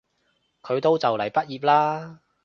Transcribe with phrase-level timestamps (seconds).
[0.63, 2.17] 佢都就嚟畢業喇